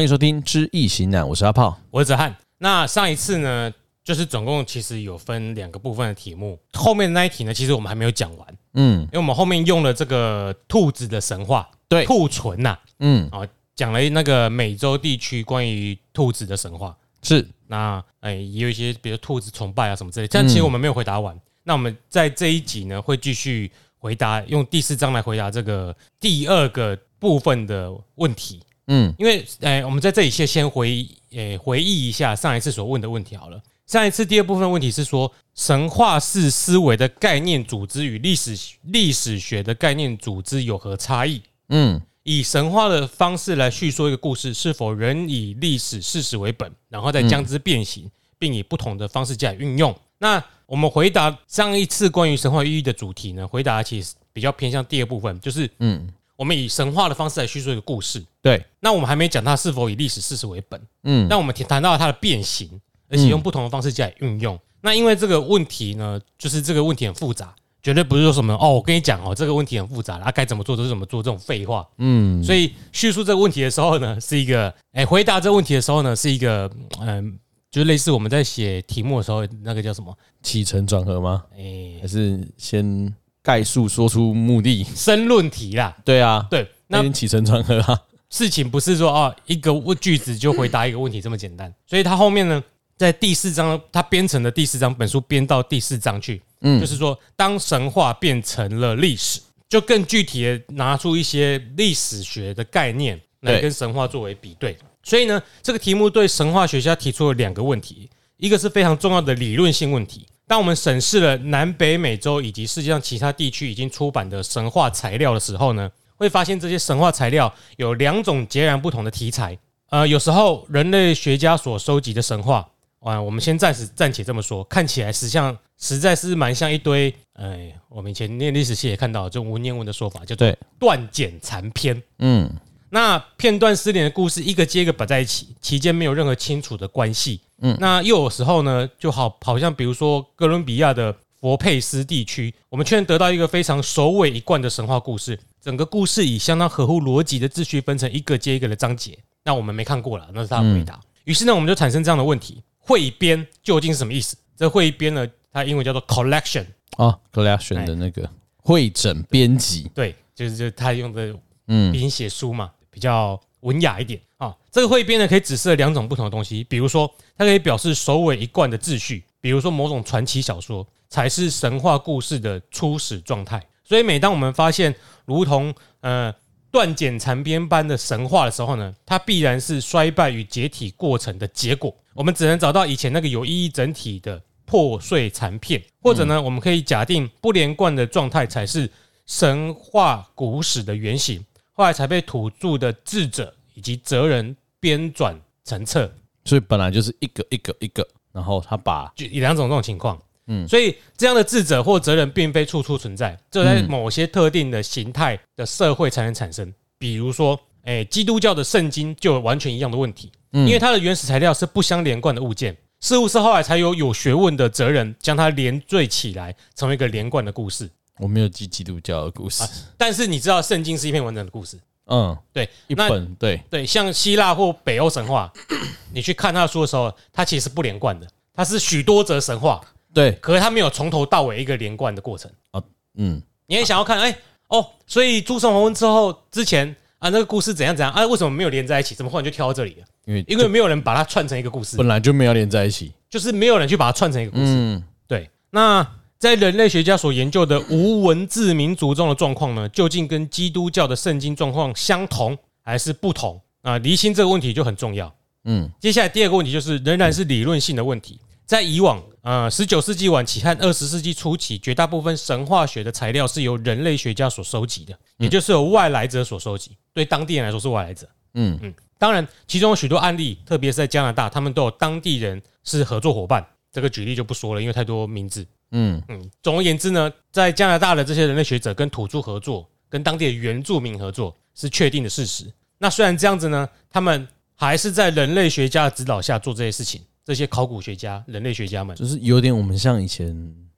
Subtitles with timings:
[0.00, 2.34] 欢迎收听《知易行难》，我是阿炮，我是哲翰。
[2.56, 3.70] 那上一次呢，
[4.02, 8.56] 就是总共其实有分两个部分的题目，后面的那一题呢，其实我们还没有讲完。
[8.72, 13.46] 嗯，因为我们后面用了这个兔子的神话，对，兔唇呐，嗯，啊，
[13.76, 21.38] 讲了那个美洲地区关于兔子的神话，是那哎，也有一些比如兔子崇拜啊什么之类，但其实我们没有回答完。
[21.62, 28.62] 那我们在这一集呢，会继续回答，用第四章来回答这个第二个部分的问题。
[28.92, 33.62] 嗯，因为诶，我们在这里先先回诶回忆一下上一次所问的问题好了。
[33.86, 41.40] 上一次第二部分问题是说，神话式思维的概念组织与历史历史学的概念组织有何差异？
[41.68, 48.10] 嗯，以神话的方式来叙说一个故事，是否仍以历史事实为本，然后再将之变形，
[48.40, 49.96] 并以不同的方式加以运用？
[50.18, 53.46] 那我们回答上一次关于神话寓意的主题呢？
[53.46, 56.08] 回答其实比较偏向第二部分，就是嗯，
[56.40, 58.24] 我们以神话的方式来叙述一个故事。
[58.40, 60.80] 对，那我们还没讲它是否以历史事实为本。
[61.02, 62.66] 嗯，那我们谈到了它的变形，
[63.10, 64.58] 而且用不同的方式加以运用。
[64.80, 71.86] 那因为这个问题呢，就是这个问题很复杂，绝对不是说什么哦，我跟你讲哦，这个问题很复杂，啊，该怎么做就是怎么做这种废话。
[71.98, 76.70] 嗯，所以叙述这个问题的时候呢，是一个哎，回答这个问题的时候呢，是一个
[77.02, 77.38] 嗯。
[77.70, 81.44] 就类似我们在写题目的时候，那个叫什么起承转合吗？
[81.56, 85.96] 哎，还是先概述说出目的，申论题啦。
[86.04, 87.98] 对啊，对，那起承转合啊。
[88.28, 91.72] 事情不是说哦，一个句子就回答一个问题这么简单。
[91.86, 92.62] 所以他后面呢，
[92.96, 104.78] 在第四章，他编成的第四章，本书编到第四章去，嗯，就是说，当神话变成了历史，就更具体的拿出一些历史学的概念来跟神话作为比对。
[105.02, 110.26] 所以呢，这个题目对神话学家提出了两个问题，一个是非常重要的理论性问题。
[110.50, 119.56] 当我们审视了南北美洲以及世界上其他地区已经出版的神话材料的时候呢，会发现这些神话材料有两种截然不同的题材。
[119.90, 122.68] 呃，有时候人类学家所收集的神话，
[122.98, 132.02] 啊，我们先暂时暂且这么说，看起来实像实在是蛮像一堆，哎，我们以前念历史系也看到这种文言文的说法，叫做断简残篇。
[132.18, 132.50] 嗯。
[132.90, 137.40] 那片段失联的故事一个接一个摆在一起，期间没有任何清楚的关系。
[137.62, 149.16] 嗯，那又有时候呢，就好好像比如说哥伦比亚的佛佩斯地区，我们却能得到一个非常首尾一贯的神话故事，整个故事以相当合乎逻辑的秩序分成一个接一个的章节。
[149.44, 150.98] 那我们没看过了，那是他的回答。
[151.24, 154.36] 于是呢，我们就产生这样的问题：汇编究竟是什么意思？
[154.56, 156.64] 这汇编呢，它英文叫做 collection
[156.96, 159.90] 啊，collection 的那个汇整编辑。
[159.94, 161.34] 对，就是就他用的
[161.68, 162.70] 嗯，笔写书嘛。
[163.00, 173.66] 比较文雅一点啊，这个汇编呢可以指示两种不同的东西，比如说它可以表示首尾一贯的秩序，比如说某种传奇小说才是神话故事的初始状态。
[173.82, 174.94] 所以每当我们发现
[175.24, 176.30] 如同呃
[176.70, 181.94] 断简残编般的神话的时候呢，它必然是衰败与解体过程的结果。
[182.12, 188.90] 我们只能找到以前那个有意义整体的破碎残片，或者呢，我们可以假定不连贯的状态才是
[189.24, 191.42] 神话古史的原型。
[191.80, 196.12] 后来才被土著的智者以及哲人编纂成册，
[196.44, 206.70] 所以本来就是一个一个一个，然后他把就两种这种情况，嗯，所以这样的智者或哲人并非处处存在，只有在某些特定的形态的社会才能产生。
[206.98, 217.88] 比如说，诶，基督教的圣经就有完全一样的问题，因为它的原始材料是不相连贯的物件，似乎是后来才有有学问的哲人将它连缀起来，成为一个连贯的故事。
[218.20, 219.64] 我没有记基督教的故事，
[219.96, 221.78] 但是你知道圣经是一篇完整的故事。
[222.06, 225.50] 嗯，对，一本对对，像希腊或北欧神话，
[226.12, 229.80] 你去看他的书的时候，它其实不连贯的，它是许多则神话。
[230.12, 232.50] 对，可是它没有从头到尾一个连贯的过程。
[232.72, 232.82] 啊，
[233.14, 234.18] 嗯，你也想要看？
[234.18, 234.36] 哎，
[234.68, 238.26] 哦，所以诸神黄昏之后之前啊，那个故事怎样怎样啊？
[238.26, 239.14] 为什么没有连在一起？
[239.14, 240.04] 怎么忽然就跳到这里了？
[240.26, 244.64] 因为因为没有人把它串成一个故事，本来就没有连在一起，就是没有人去把它串成一个故事。
[244.66, 246.04] 嗯，对，那。
[246.40, 253.98] 在人类学家所研究的无文字民族中的状况呢，究竟跟基督教的圣经状况相同还是不同啊？
[253.98, 255.30] 离心这个问题就很重要。
[255.64, 258.40] 嗯，接下来第二个问题就是，仍然是理论性的问题。
[258.64, 266.92] 在以往，呃，十九世纪晚期和二十世纪初期，绝大部分神话学的材料是由人类学家所收集的，也就是由外来者所收集。
[267.12, 268.26] 对当地人来说是外来者。
[268.54, 273.62] 嗯嗯，当然，其中有许多案例，特别是在加拿大，他们都有当地人是合作伙伴。
[273.92, 275.66] 这个举例就不说了，因为太多名字。
[275.92, 282.72] 嗯嗯，总而言之呢，在加拿大的这些人类学者跟土著合作，跟当地的原住民合作是确定的事实。
[282.98, 287.20] 那虽然这样子呢，他们还是在人类学家的指导下做这些事情。
[287.42, 290.48] 这些考古学家、人类学家们，就是有点我们像以前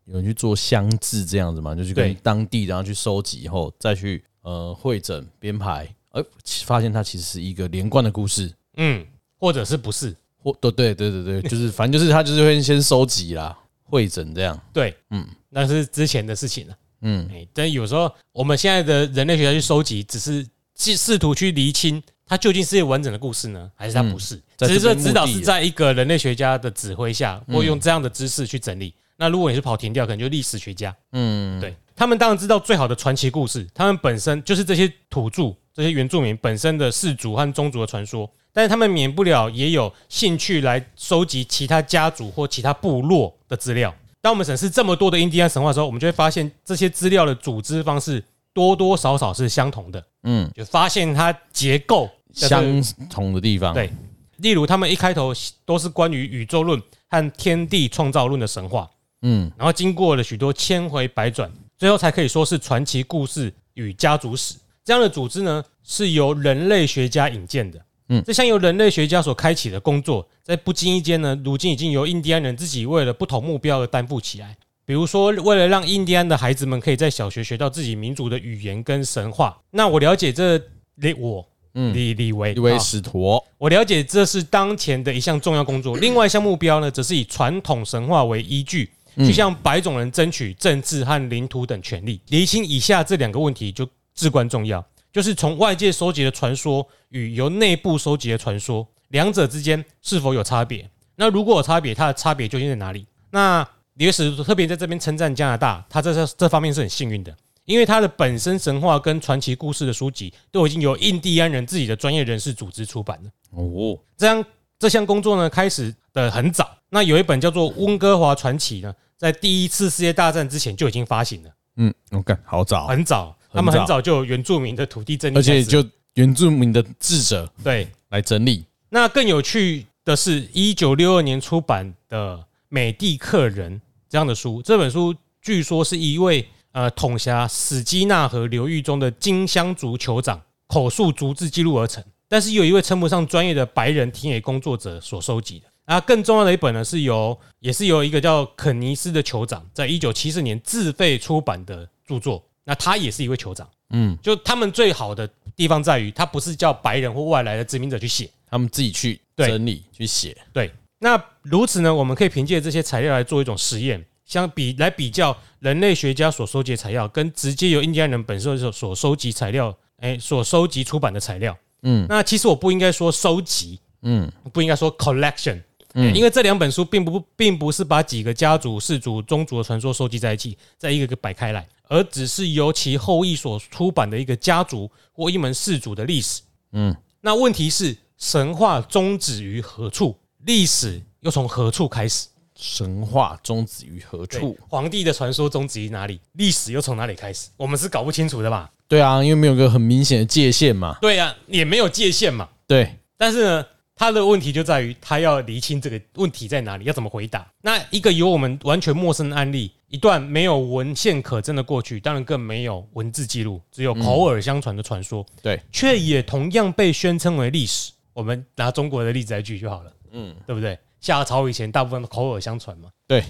[0.04, 6.22] 有人去做乡志这样子嘛，就去跟当地然后去收集以后，再去呃会诊编排，而
[6.64, 8.52] 发现它其实是一个连贯的故事。
[8.76, 9.06] 嗯，
[9.38, 10.14] 或者是不是？
[10.42, 14.60] 或对对对对对，就是反正就是他就是会先收集啦，会诊这样。
[14.72, 16.74] 对，嗯，那是之前的事情了。
[17.02, 20.46] 嗯，但有时候我们现在的人类学家去收集，只是
[20.76, 24.40] 试试图去厘清它究竟是一个完整的故事呢，还是它不是？
[24.56, 28.94] 只是这指导是在一个人类学家的指挥下，或用这样的知识去整理。
[29.16, 30.94] 那如果你是跑田调，可能就历史学家。
[31.12, 43.94] 嗯，对，他们当然知道最好的传奇故事，他们本身就是这些土著、这些原住民本身的氏族和宗族的传说，但是他们免不了也有兴趣来收集其他家族或其他部落的资料。
[44.20, 48.22] 当我们审视这么多的印第安神话的时候，我们就会发现这些资料的组织方式
[48.52, 50.04] 多多少少是相同的。
[50.22, 52.62] 嗯，就发现它结构相
[53.10, 53.74] 同的地方。
[53.74, 53.90] 对，
[54.36, 55.32] 例如他们一开头
[55.64, 58.88] 都是关于宇宙论和天地创造论的神话。
[59.22, 64.54] 嗯，然后经过了许多千回百转，最后才可以说是传奇故事与家族史
[64.84, 67.80] 这样的组织呢，是由人类学家引荐的。
[68.08, 74.56] 嗯，这项由人类学家所开启的工作，在不经意间呢，如今已经由印第安人自己为了不同目标而担负起来。
[74.84, 79.56] 比如说，为了让印第安的孩子们可以在小学学到自己民族的语言跟神话。
[79.70, 80.60] 那我了解这
[80.96, 85.96] 李我，嗯，李李维李维史陀，我了解这是当前的一项重要工作。
[85.96, 92.20] 另外一项目标呢，则是以传统神话为依据，去向白种人争取政治和领土等权利。
[92.28, 94.84] 厘清以下这两个问题就至关重要。
[95.12, 100.88] 就是从外界收集的传说与由内部收集的传说，两者之间是否有差别？
[101.16, 103.06] 那如果有差别，它的差别究竟在哪里？
[103.30, 107.36] 那李维史特别在这边称赞加拿大，他这这这方面是很幸运的，
[107.66, 113.30] 因为他的本身神话跟传奇故事的书籍都已经由印第安人自己的专业人士组织出版了。
[113.50, 114.42] 哦，这样
[114.78, 116.70] 这项工作呢，开始的很早。
[116.88, 121.50] 那有一本叫做《温哥华传奇》呢，在第一次世界大战之前就已经发行了。
[121.76, 123.36] 嗯，OK，好早，很早。
[123.52, 125.84] 他们很早就有原住民的土地整理，而且就
[126.14, 128.64] 原住民的智者对来整理。
[128.90, 132.36] 那更有趣的是，一九六二年出版的
[132.68, 133.78] 《美地克人》
[134.08, 145.66] 这样的书，这本书据说是一位呃统辖史基纳河流域中的金乡族酋长口述逐字记录而成，但是有一位称不上专业的白人田野工作者所收集的。
[145.84, 152.44] 啊，更重要的一本呢，是由也是由一个叫肯尼斯的酋长在一九七四年自费出版的著作。
[152.64, 160.36] 那他也是一位酋长，嗯，就他们最好的地方在于，他不是叫白人或外来的殖民者去写，他们自己去整理去写。
[160.52, 175.60] 对，那如此呢，我们可以凭借这些材料来做一种实验，相比来比较人类学家所收集的材料，跟直接由印第安人本身所所收集材料，哎，所收集出版的材料，嗯，那其实我不应该说收集，嗯，不应该说 collection。
[175.94, 186.40] 嗯，因为这两本书并不并不是把几个家族、氏族、宗族的传说收集在一起，再一个个摆开来，而只是由其后裔所出版的一个家族或一门氏族的历史。
[186.72, 190.16] 嗯，那问题是神话终止于何处？
[190.44, 192.28] 历史又从何处开始？
[192.54, 194.56] 神话终止于何处？
[194.68, 196.20] 皇帝的传说终止于哪里？
[196.32, 197.48] 历史又从哪里开始？
[197.56, 198.70] 我们是搞不清楚的吧？
[198.86, 200.96] 对啊，因为没有个很明显的界限嘛。
[201.00, 202.48] 对啊，也没有界限嘛。
[202.66, 203.66] 对，但是呢？
[204.02, 207.48] 他的问题就在于，他要厘清这个问题在哪里，要怎么回答。
[207.60, 215.24] 那一个由我们完全陌生的案例，一段没有文献可证的过去，当然更没有文字记录，只有口耳相传的传说。
[215.40, 217.92] 对，却也同样被宣称为历史。
[218.12, 220.76] 我们拿中国的例子来举就好了，嗯，对不对？
[221.00, 222.88] 夏朝以前，大部分都口耳相传嘛。
[223.06, 223.22] 对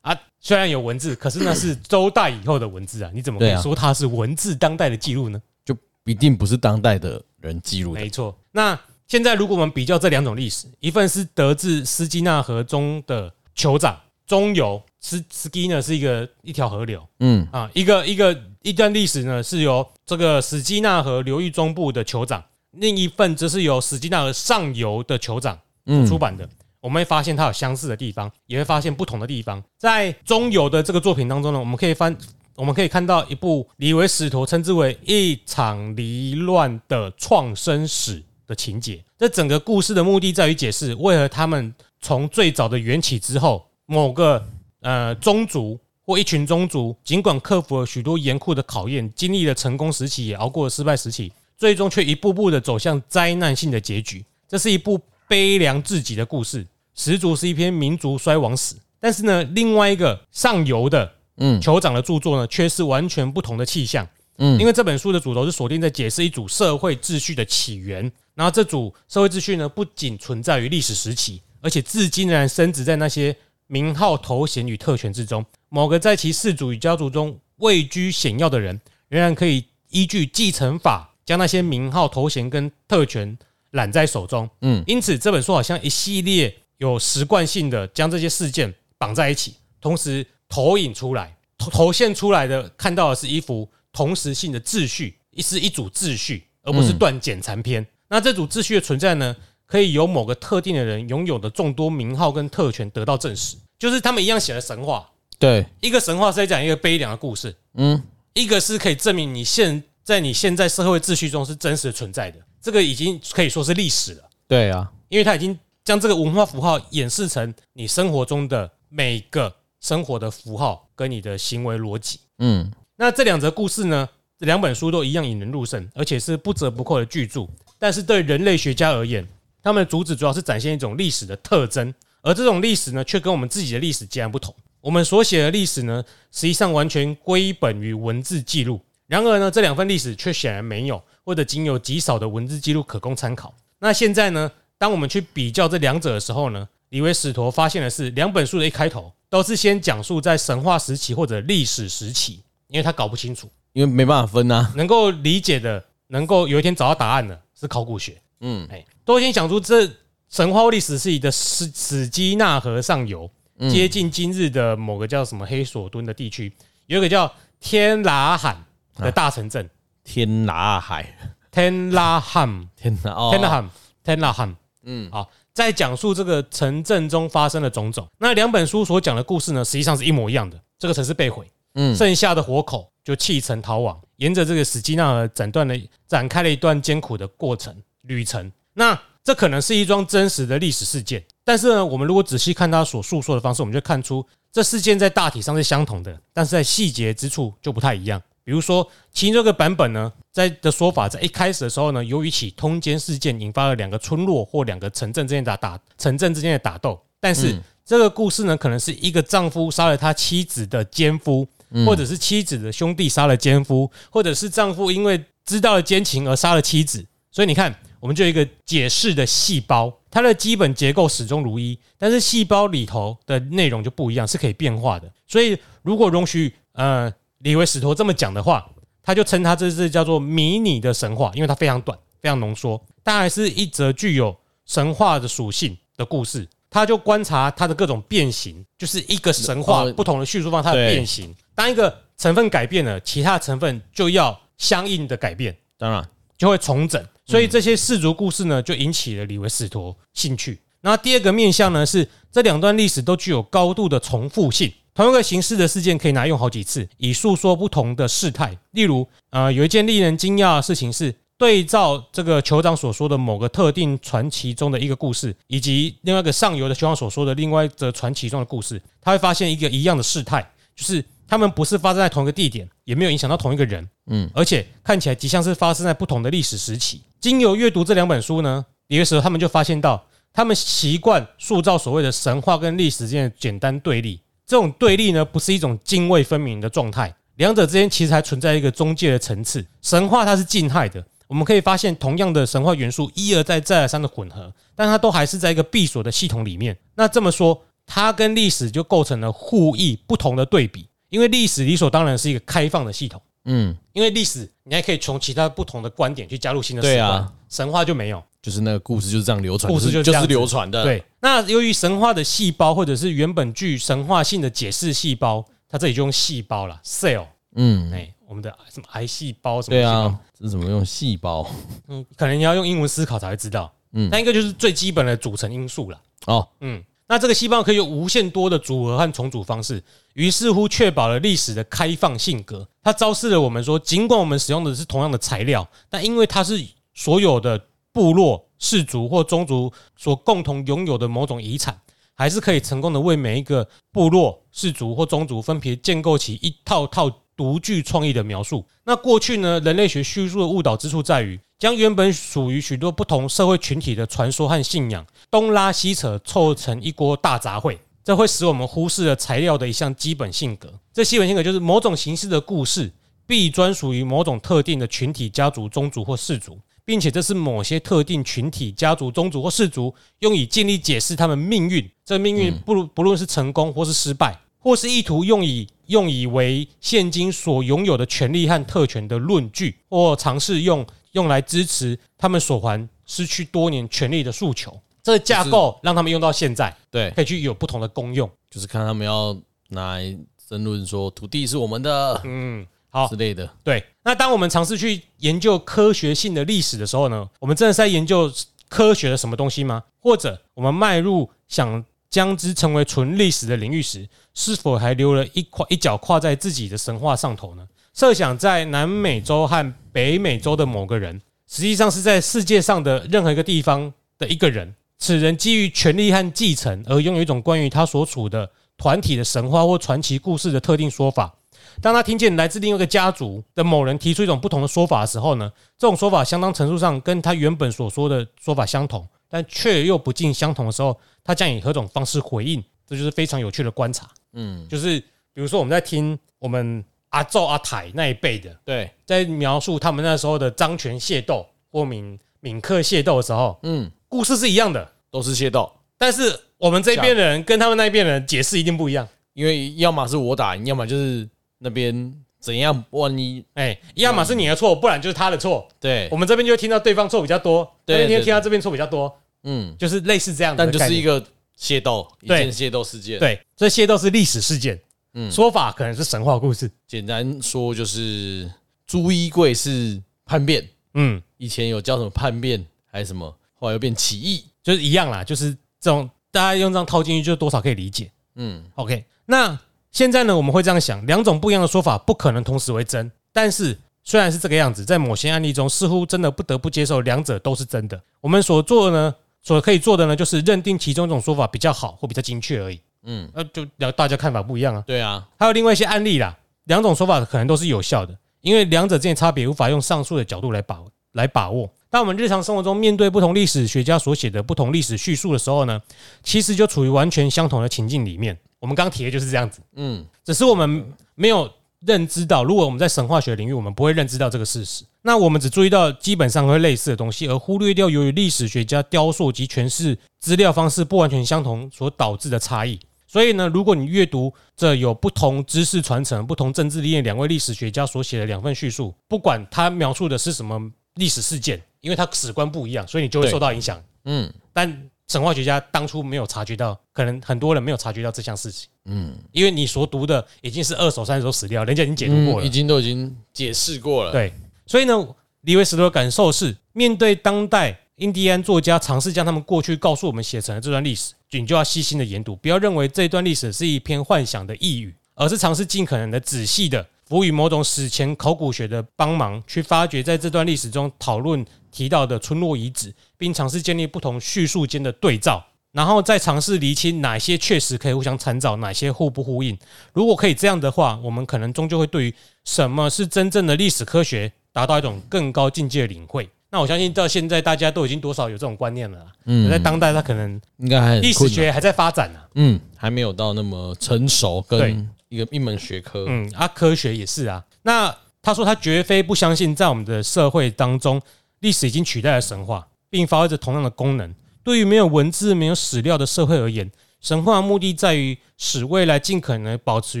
[0.02, 5.42] 啊，虽然有文字，可是那是周代以后的文字啊，你怎么可以说它是文字当代的记录呢？
[5.64, 8.00] 就一定不是当代的人记录的。
[8.00, 8.78] 没错，那。
[9.10, 22.40] 现在，如果我们比较这两种历史，一份是得自斯基纳河中的酋长中游，斯斯基呢是一个一条河流，嗯啊，一个一个一段历史呢是由这个斯基纳河流域中部的酋长，
[22.70, 25.58] 另一份则是由斯基纳河上游的酋长
[26.06, 26.48] 出版的。
[26.80, 29.60] 我们会发现它有相似的地方，也会发现不同的地方。
[29.76, 32.16] 在中游的这个作品当中呢，我们可以翻，
[32.54, 44.44] 我们可以看到一部李维史陀称之为一场离乱的创生史的情节，这整个故事的目的在于解释为何他们从最早的缘起之后，某个
[44.80, 54.24] 呃宗族或一群宗族，尽管克服了许多严酷的考验，经历了成功时期，也熬过了失败时期，最终却一步步的走向灾难性的结局。
[54.48, 56.66] 这是一部悲凉至极的故事，
[56.96, 58.74] 十足是一篇民族衰亡史。
[58.98, 64.04] 但是呢，另外一个上游的嗯酋长的著作呢，却是完全不同的气象。
[64.40, 68.10] 嗯，因为这本书的主轴是锁定在解释一组社会秩序的起源。
[68.34, 75.44] 然后这组社会秩序呢，不仅存在于历史时期，而且至今仍然深植在那些名号、头衔与特权之中。
[75.68, 83.36] 某个在其氏族与家族中位居显要的人，仍然可以依据继承法，将那些名号、头衔跟特权，
[83.72, 84.48] 揽在手中。
[84.62, 97.86] 嗯，因此这本书好像一系列有习惯性的将这些事件绑在一起，同时投影出来、投投现出来的看到的是一幅同时性的秩序，一是一组秩序，而不是断简残篇。
[98.08, 105.08] 那这组秩序的存在呢，可以由某个特定的人拥有的众多名号跟特权得到证实，就是他们一样写了神话。
[105.38, 108.02] 对，一个神话是在讲一个悲凉的故事，嗯，
[108.34, 114.30] 一个是可以证明你现在你现在社会秩序中是真实的存在的，这个已经可以说是历史了。
[114.46, 122.20] 对啊，因为它已经将这个文化符号演示成你生活中的每个生活的符号跟你的行为逻辑。
[122.38, 122.70] 嗯，
[123.02, 124.06] 那这两则故事呢，
[124.38, 127.48] 这两本书都一样引人入胜，而且是不折不扣的巨著。
[127.78, 129.26] 但是对人类学家而言，
[129.62, 134.54] 他们的主旨主要是展现一种历史的特征，而这种历史呢，却跟我们自己的历史截然不同。
[134.82, 138.78] 我们所写的历史呢，实际上完全归本于文字记录。
[139.06, 143.54] 然而呢，这两份历史却显然没有，或者仅有极少的文字记录可供参考。
[143.78, 154.72] 那现在呢，当我们去比较这两者的时候呢，李维史陀发现的是，两本书的一开头都是先讲述在神话时期或者历史时期，因为他搞不清楚，因为没办法分呐、啊。
[154.76, 158.20] 能够理解的，能够有一天找到答案的，是考古学。
[158.40, 159.90] 嗯，哎，都先讲出这
[160.28, 163.30] 神话历史是以的史史基纳河上游。
[163.68, 166.50] 接近今日的某个叫什么黑索敦的地区，
[166.86, 168.64] 有一个叫天拉罕
[168.96, 169.68] 的大城镇。
[170.02, 171.14] 天拉海，
[171.50, 173.70] 天拉罕， 天拉，天拉罕，
[174.02, 174.56] 天拉罕。
[174.84, 178.08] 嗯，好，在讲述这个城镇中发生的种种。
[178.18, 180.58] 那两本书所讲的故事呢，实际上是一模一样的。
[180.78, 185.74] 这个城市被毁，嗯，剩下的活口就弃城逃亡，沿着这个史基纳河斩断了，
[186.06, 188.50] 展开了一段艰苦的过程旅程。
[188.74, 191.22] 那这可能是一桩真实的历史事件。
[191.44, 198.20] 但是呢，我们如果仔细看他所述说的方式，我们就看出这事件在大体上是相同的，但是在细节之处就不太一样。
[198.42, 207.00] 比如说，其中一个版本呢，在的说法，在一开始的时候呢，由于起通奸事件引发了两个村落或两个城镇之间打打城镇之间的打斗。
[207.20, 211.46] 但是这个故事呢，可能是一个丈夫杀了他妻子的奸夫，
[211.86, 217.04] 或者是妻子的兄弟杀了奸夫，或者是丈夫因为知道了奸情而杀了妻子。
[217.30, 217.74] 所以你看。
[218.00, 225.06] 我们就有一个解释的细胞，它的基本结构始终如一，但是细胞里头的内容就不一样，是可以变化的。
[225.26, 228.66] 所以，如果容许呃李维史陀这么讲的话，
[229.02, 234.34] 他就称他这是叫做迷你的神话，因为它非常短，非常浓缩，但还是一则具有
[234.64, 236.48] 神话的属性的故事。
[236.70, 241.34] 他就观察它的各种变形，就是一个神话不同的叙述方它的变形。
[241.60, 246.02] 当一个成分改变了，其他成分就要相应的改变，当然
[246.38, 247.04] 就会重整。
[247.26, 250.58] 所以这些氏族故事呢，就引起了李维史陀兴趣。
[250.80, 258.56] 那第二个面向呢，是这两段历史都具有高度的重复性，同一个形式的事件可以拿用好几次，以诉说不同的事态。
[258.70, 271.04] 例如，呃，有一件令人惊讶的事情是，对照这个酋长所说的某个特定传奇中的一个故事，以及另外一个上游的酋长所说的另外一则传奇中的故事，他会发现一个一样的事态，就是。
[271.30, 277.00] 他们不是发生在同一个地点，也没有影响到同一个人，嗯，而且看起来极像是发生在不同的历史时期。
[277.20, 284.20] 经由阅读这两本书呢，有的时候他们就发现到，他们习惯塑造所谓的神话跟历史之间的简单对立。
[284.44, 289.64] 这种对立呢，不是一种泾渭分明的状态，两者之间其实还存在一个中介的层次。
[289.80, 296.76] 神话它是静态的，我们可以发现同样的神话元素一而再再而三的混合，但它都还是在一个闭锁的系统里面。
[296.96, 300.88] 那这么说，它跟历史就构成了互异不同的对比。
[301.10, 310.84] 因为历史理所当然是一个开放的系统，嗯，因为历史你还可以从其他不同的观点去加入新的史观，神话就没有，就是那个故事就是这样流传，故事就是流传的。
[310.84, 317.26] 对，那由于神话的细胞或者是原本具神话性的解释细胞，它这里就用细胞了，cell，
[317.56, 319.74] 嗯，哎，我们的什么癌细胞什么？
[319.74, 321.50] 对啊，这怎么用细胞？
[321.88, 326.00] 嗯，可能你要用英文思考才会知道，嗯，那应该就是最基本的组成因素了。
[326.26, 326.84] 哦，嗯。
[327.10, 329.82] 那这个细胞可以有无限多的组合和重组方式，
[330.14, 332.68] 于是乎确保了历史的开放性格。
[332.84, 336.64] 它昭示了我们说，尽管我们使用的是同样的材料，但因为它是
[336.94, 337.60] 所有的
[337.92, 341.76] 部落、氏族或宗族所共同拥有的某种遗产，
[342.14, 348.64] 还是可以成功的为每一个部落、氏族或宗族分别建构起一套套独具创意的描述。
[348.84, 351.40] 那过去呢，人类学叙述的误导之处在于。
[351.60, 360.72] 将原本属于许多不同社会群体的传说和信仰东拉西扯，凑成一锅大杂烩，这会使我们忽视了材料的一项基本性格。
[360.90, 362.90] 这基本性格就是某种形式的故事
[363.26, 371.86] 必专属于某种特定的群体、家族、宗族或氏族，并且这是某些特定群体、家族、宗族或氏族用以尽力解释他们命运。
[372.06, 380.86] 这命运不不论是成功或是失败，或是意图用以用以为现今所拥有的权利和特权的论据，或尝试用。
[381.12, 384.80] 用来支持他们所还失去多年权力的诉求。
[385.02, 389.34] 这个架构让他们用到现在，对，可以去有不同的功用，就是看他们要
[389.68, 393.48] 拿来争论说土地是我们的，嗯，好之类的。
[393.64, 398.30] 对，那当我们尝试去研究科学性的历史的时候呢，我们真的是在研究
[398.68, 399.82] 科学的什么东西吗？
[399.98, 407.66] 或者我们迈入想将之成为纯历史的领域时，是否还留了一块一脚跨在自己的神话上头呢？
[407.94, 414.74] 设想在南美洲和北美洲的某个人，实际上是在世界上的任何一个地方的一个人。
[414.98, 421.34] 此人基于权力和继承而拥有一种关于他所处的团体的神话或传奇故事的特定说法。
[421.80, 432.62] 当他听见来自另一个家族的某人提出一种不同的说法的时候呢，这种说法相当程度上跟他原本所说的说法相同，但却又不尽相同的时候，他将以何种方式回应？
[432.86, 434.06] 这就是非常有趣的观察。
[434.34, 435.00] 嗯，就是
[435.32, 443.90] 比如说我们在听我们阿祖阿台那一辈的，对，在描述他们那时候的张权械斗或闽闽客械斗的时候，嗯。
[444.08, 455.68] 故事是一样的，都是械斗，但是我们这边的人跟他们那边的人解释一定不一样，因为要么是我打赢，要么就是那边怎样，万一哎，要么是你的错，不然就是他的错。
[455.78, 461.24] 对，我们这边就会听到对方错比较多，那边听到这边错比较多，嗯，就是类似这样的，但就是一个
[461.56, 463.20] 械斗，一件械斗事件。
[463.20, 464.76] 对，这械斗是历史事件，
[465.14, 466.70] 嗯，说法可能是神话故事。
[466.86, 468.50] 简单说就是
[468.86, 473.34] 朱一贵是叛变，嗯，以前有叫什么叛变还是什么？
[473.54, 478.10] 后来又变起义，就是一样啦，就是这种大家用这样套进去，就多少可以理解。
[478.36, 479.04] 嗯，OK。
[479.26, 479.58] 那
[479.90, 483.10] 现在呢，我们会这样想，两种不一样的说法不可能同时为真。
[483.32, 488.00] 但是虽然是这个样子，在某些案例中，似乎真的不得不接受两者都是真的。
[488.20, 492.80] 我们所做的呢，所可以做的呢，就是认定其中一种说法比较好或比较精确而已。
[493.04, 494.82] 嗯，那就聊大家看法不一样啊。
[494.86, 500.78] 对啊，还有另外一些案例啦，两种说法可能都是有效的，因为两者之间差别无法用上述的角度来把
[501.12, 501.70] 来把握。
[501.88, 505.80] 当我们日常生活中面对不同历史学家所写的不同历史叙述的时候呢，
[506.22, 508.38] 其实就处于完全相同的情境里面。
[508.60, 514.84] 我们刚提的就是这样子，嗯，只是我们没有认知到，如果我们在神话学领域，我们不会认知到这个事实。
[515.02, 522.78] 那我们只注意到基本上会类似的东西，而忽略掉由于历史学家雕塑及诠释资料方式不完全相同所导致的差异。
[523.10, 531.60] 所以呢，如果你阅读这有不同知识传承、不同政治理念两位历史学家所写的两份叙述，不管他描述的是什么历史事件。
[531.80, 533.82] 因为他史观不一样，所以你就会受到影响。
[534.04, 534.70] 嗯，但
[535.08, 538.68] 神话学家当初没有察觉到，可能很多人没有察觉到这项事情。
[538.84, 544.12] 嗯，因为你所读的已经是二手、三手史料，人家已经解读过了，已经都已经解释过了。
[544.12, 544.30] 对，
[544.66, 545.08] 所以呢，
[545.40, 556.86] 李维史多的感受是，面对当代印第安作家尝试将他们过去告诉我们写成的这段历史，你就要细心的研读，不要认为这段历史是一篇幻想的呓语，而是尝试尽可能的仔细的。
[557.04, 569.58] 赋予某种史前考古学的帮忙，去发掘在这段历史中讨论提到的村落遗址，并尝试建立不同叙述间的对照，然后再尝试厘清哪些确实可以互相参照，哪些互不呼应。
[569.92, 572.14] 如果可以这样的话，我们可能终究会对于
[572.46, 576.26] 什么是真正的历史科学达到一种更高境界的领会。
[576.50, 579.06] 那我相信到现在大家都已经多少有这种观念了。
[579.24, 582.20] 嗯，在当代他可能应该还历史学还在发展呢。
[582.34, 584.44] 嗯，还没有到那么成熟。
[584.48, 587.44] 跟一个一门学科，嗯啊，科学也是啊。
[587.62, 591.00] 那他说他绝非不相信，在我们的社会当中，
[591.38, 594.14] 历史已经取代了神话，并发挥着同样的功能。
[594.42, 600.00] 对于没有文字、没有史料的社会而言，神话的目的在于使未来尽可能保持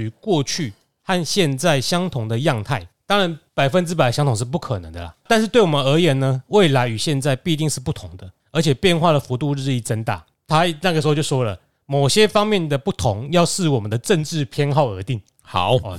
[0.00, 2.88] 与过去和现在相同的样态。
[3.10, 5.12] 当然，百分之百相同是不可能的啦。
[5.26, 10.24] 但是对我们而言呢，未来与现在必定是不同的，而且变化的幅度日益增大。
[10.46, 11.58] 他那个时候就说了。
[11.86, 15.20] 某些方面的不同，要视我们的政治偏好而定。
[15.42, 15.98] 好，哦，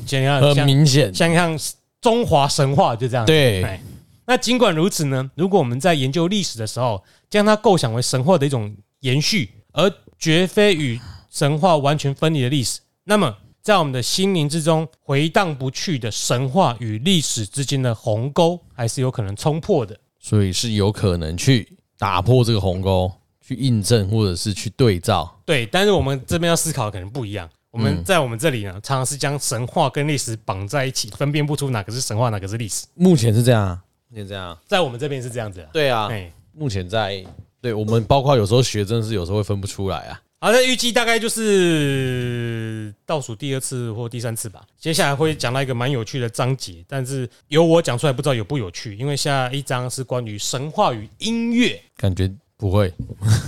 [0.55, 1.59] 很明显，像像
[1.99, 3.25] 中华神话就这样。
[3.25, 3.77] 对，
[4.25, 10.97] 那尽管如此呢，如果我们在研究历史的时候，将它构想为神话的一种延续，而绝非与
[11.29, 19.97] 神话完全分离的历史，那么在我们的心灵之中回荡不去的神话与历史之间的鸿沟，还是有可能冲破的。
[20.19, 23.11] 所以是有可能去打破这个鸿沟。
[23.43, 27.49] 去印证或者是去对照，对，但是我们这边要思考的可能不一样。
[27.71, 32.85] 我们在我们这里呢，常常是将神话跟历史绑在一起，分辨不出哪个是神话，哪个是历史。
[32.93, 35.67] 目前是这样，目前这样，在我们这边是这样子。
[35.73, 36.07] 对啊，
[36.53, 37.25] 目前在，
[37.59, 40.21] 对我们包括有时候学真是有时候会分不出来啊。
[40.43, 44.63] 好的，预计大概就是倒数第二次或第三次吧。
[44.79, 52.31] 接下来会讲到一个蛮有趣的章节，但是由我讲出来不知道有不有趣，因为下一章是关于神话与音乐，感觉。
[52.57, 52.93] 不会，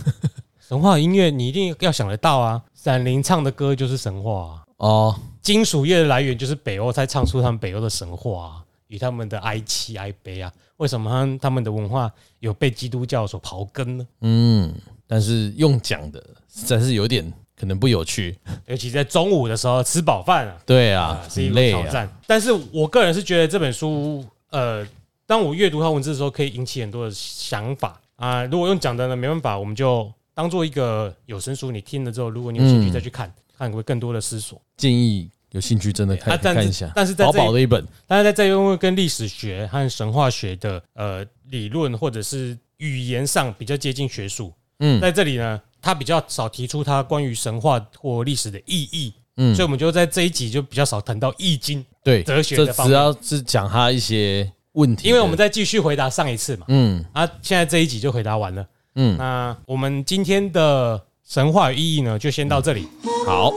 [0.60, 2.62] 神话音乐你一定要想得到啊！
[2.74, 4.64] 闪灵唱的歌就是神话啊！
[4.78, 8.63] 哦，金属乐的来源就是北欧才唱出他们北欧的神话啊，
[8.94, 10.54] 与他们的哀戚哀悲啊？
[10.78, 14.08] 为什么他他们的文化有被基督教所刨根呢？
[14.22, 14.72] 嗯，
[15.08, 22.08] 但是用讲的实在是有点可能不有趣， 尤其在中午的时候吃饱饭啊，对啊，是一个挑战。
[22.28, 24.88] 但是我个人是觉得这本书，呃，
[25.26, 28.44] 当我阅读它文字的时候，可以引起很多的想法啊。
[28.46, 34.62] 如果用讲的呢，没办法，我们就当做一个有声书，你听了之后，如果你有兴趣再去看，看会更多的思索。
[34.78, 35.28] 建议。
[35.54, 62.88] 有兴趣真的看看一下，但是在薄薄的一本，但是在这因为跟历史学和神话学的呃理论或者是语言上比较接近学术，嗯，在这里呢，他比较少提出他关于神话或历史的意义，嗯，所以我们就在这一集就比较少谈到易经，对，哲学的方面，只要是讲他一些问题，因为我们在继续回答上一次嘛，嗯，啊，现在这一集就回答完了，嗯，那我们今天的神话与意义呢，就先到这里，
[63.28, 63.54] 好。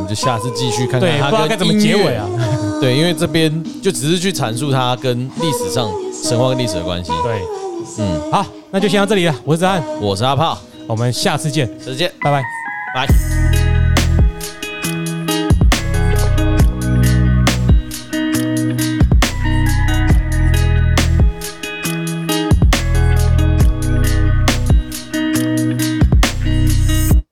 [0.00, 2.26] 我们就下次继续看看他跟怎么结尾啊？
[2.80, 7.12] 对，因为这边就只是去阐述他跟历史上神话跟历史的关系。
[7.22, 7.42] 对，
[7.98, 9.34] 嗯，好，那就先到这里了。
[9.44, 12.42] 我是子涵，我是阿炮，我们下次见，再见，拜拜，
[12.94, 13.59] 拜。